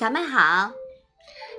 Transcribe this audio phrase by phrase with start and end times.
[0.00, 0.72] 小麦好，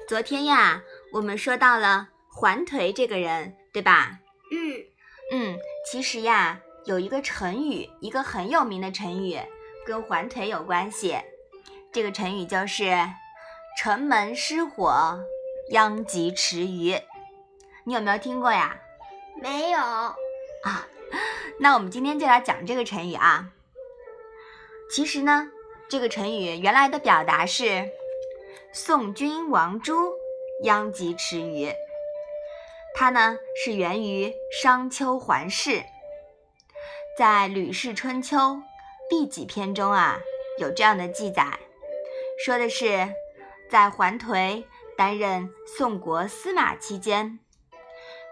[0.08, 0.82] 昨天呀，
[1.14, 4.18] 我们说到了环腿这个人，对吧？
[4.52, 4.84] 嗯
[5.32, 9.40] 嗯，其实呀，有一个成语，一个很有名的成语，
[9.86, 11.20] 跟环腿有关系。
[11.92, 12.92] 这个成语就是
[13.78, 15.20] “城门失火，
[15.70, 17.00] 殃及池鱼”。
[17.86, 18.76] 你有没有听过呀？
[19.40, 19.80] 没有。
[19.80, 20.88] 啊，
[21.62, 23.52] 那我们今天就来讲这个成语啊。
[24.90, 25.52] 其实呢，
[25.88, 27.88] 这个成语原来的表达是
[28.74, 30.14] “宋君王朱，
[30.64, 31.70] 殃及池鱼”。
[32.96, 35.84] 它呢是源于商丘环氏，
[37.18, 38.38] 在《吕氏春秋·
[39.10, 40.22] 第几篇》中啊
[40.58, 41.60] 有这样的记载，
[42.46, 43.10] 说的是
[43.70, 44.64] 在桓颓
[44.96, 47.40] 担任宋国司马期间，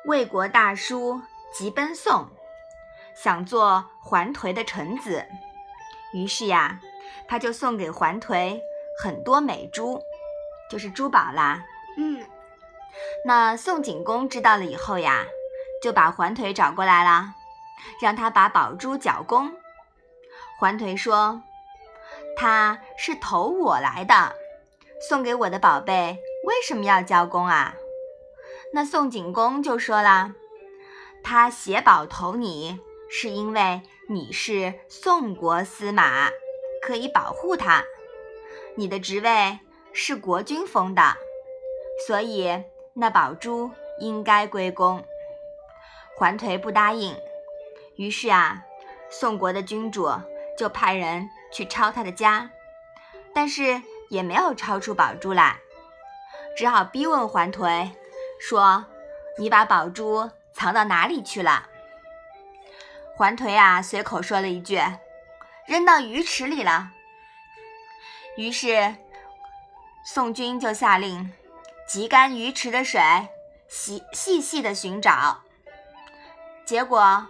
[0.05, 2.29] 魏国大叔急奔宋，
[3.13, 5.25] 想做桓颓的臣子，
[6.13, 6.79] 于是呀，
[7.27, 8.57] 他就送给桓颓
[9.01, 10.01] 很多美珠，
[10.69, 11.63] 就是珠宝啦。
[11.97, 12.23] 嗯，
[13.25, 15.25] 那宋景公知道了以后呀，
[15.81, 17.33] 就把环颓找过来了，
[18.01, 19.51] 让他把宝珠缴公。
[20.59, 21.41] 环颓说
[22.37, 24.35] ：“他是投我来的，
[25.09, 27.73] 送给我的宝贝为什么要交公啊？”
[28.73, 30.33] 那宋景公就说了
[31.23, 36.29] ：“他携宝投你，是因为你是宋国司马，
[36.81, 37.83] 可以保护他，
[38.75, 39.59] 你的职位
[39.93, 41.15] 是国君封的，
[42.07, 45.01] 所以。”那宝珠应该归公，
[46.17, 47.15] 桓颓不答应。
[47.95, 48.65] 于是啊，
[49.09, 50.11] 宋国的君主
[50.57, 52.49] 就派人去抄他的家，
[53.33, 55.59] 但是也没有抄出宝珠来，
[56.57, 57.89] 只好逼问桓颓，
[58.37, 58.85] 说
[59.39, 61.69] ：“你把宝珠藏到哪里去了？”
[63.15, 64.81] 桓颓啊，随口说了一句
[65.67, 66.91] ：“扔到鱼池里了。”
[68.35, 68.95] 于是
[70.05, 71.31] 宋军就下令。
[71.87, 73.01] 急干鱼池的水，
[73.67, 75.41] 细细细的寻找，
[76.65, 77.25] 结果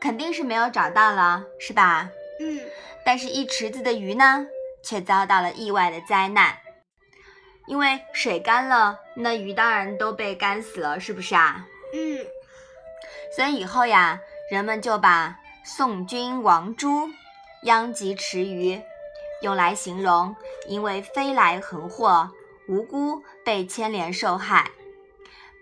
[0.00, 2.08] 肯定是没有找到了，是吧？
[2.38, 2.60] 嗯。
[3.04, 4.46] 但是，一池子的鱼呢，
[4.84, 6.56] 却遭到了意外的灾难，
[7.66, 11.66] 因为水干了，那鱼当然都被干死了，是不是啊？
[11.92, 12.24] 嗯。
[13.34, 14.20] 所以以后呀，
[14.50, 17.08] 人们就把“宋君王朱，
[17.62, 18.80] 殃及池鱼”
[19.42, 20.34] 用来形容
[20.66, 22.30] 因为飞来横祸。
[22.68, 24.72] 无辜被牵连受害，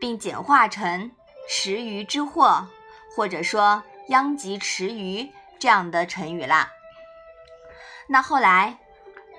[0.00, 1.10] 并简化成
[1.46, 2.66] “池鱼之祸”
[3.14, 5.28] 或者说“殃及池鱼”
[5.60, 6.70] 这样的成语啦。
[8.06, 8.78] 那后来，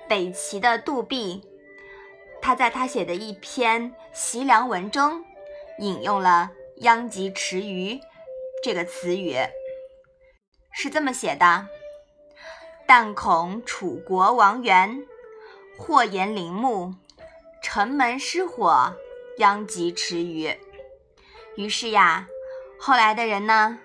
[0.08, 1.42] 北齐的杜弼，
[2.40, 5.24] 他在他写的一篇习梁文中，
[5.80, 7.98] 引用了“殃及池鱼”
[8.62, 9.36] 这个词语，
[10.72, 11.66] 是这么写的
[12.86, 15.04] ：“但恐楚国王元
[15.76, 16.94] 祸延陵墓。”
[17.62, 18.94] 城门失火，
[19.38, 20.56] 殃及池鱼。
[21.56, 22.28] 于是呀，
[22.78, 23.80] 后来的人呢，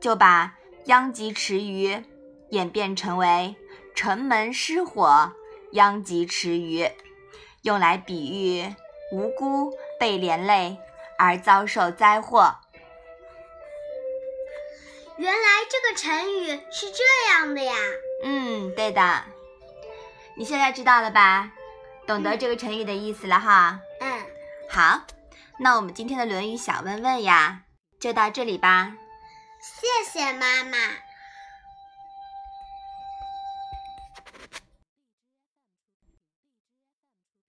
[0.00, 0.56] 就把
[0.86, 2.02] 殃及池鱼
[2.48, 3.54] 演变成为
[3.94, 5.32] 城门失火，
[5.72, 6.88] 殃及池鱼，
[7.62, 8.74] 用来比喻
[9.12, 10.78] 无辜被连累
[11.18, 12.56] 而遭受灾祸。
[15.18, 17.74] 原来这个成语是这样的呀？
[18.22, 19.24] 嗯，对的。
[20.36, 21.52] 你现在知道了吧？
[22.06, 23.80] 懂得这个成语的意思了哈。
[24.00, 24.26] 嗯，
[24.68, 25.00] 好，
[25.58, 27.62] 那我们今天的《论语》小问问呀，
[27.98, 28.94] 就到这里吧。
[29.60, 30.76] 谢谢妈妈。